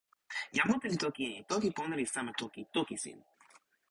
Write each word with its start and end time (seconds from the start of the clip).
jan 0.57 0.67
mute 0.69 0.87
li 0.91 0.97
toki 1.03 1.21
e 1.27 1.33
ni: 1.33 1.39
toki 1.51 1.69
pona 1.77 1.95
li 1.99 2.05
sama 2.15 2.31
toki 2.41 2.61
Tokisin. 2.73 3.19